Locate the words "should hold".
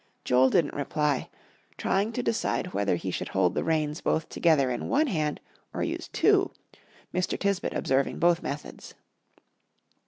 3.11-3.53